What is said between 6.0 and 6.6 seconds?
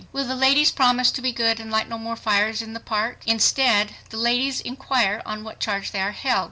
are held.